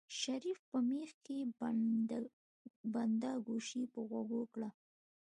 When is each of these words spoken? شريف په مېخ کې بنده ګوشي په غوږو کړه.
شريف 0.19 0.59
په 0.69 0.77
مېخ 0.89 1.11
کې 1.25 1.37
بنده 2.93 3.31
ګوشي 3.47 3.83
په 3.93 3.99
غوږو 4.09 4.41
کړه. 4.53 4.69